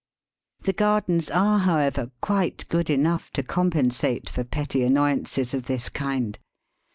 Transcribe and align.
The 0.63 0.73
gardens 0.73 1.29
are, 1.29 1.59
however, 1.59 2.09
quite 2.21 2.67
good 2.69 2.89
enough 2.89 3.29
to 3.33 3.43
compensate 3.43 4.31
for 4.31 4.43
petty 4.43 4.83
annoyances 4.83 5.53
of 5.53 5.67
this 5.67 5.89
kind. 5.89 6.39